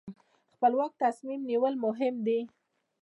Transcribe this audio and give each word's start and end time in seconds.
خپلواک 0.53 0.91
تصمیم 1.03 1.39
نیول 1.49 1.73
مهم 1.85 2.15
دي. 2.25 2.39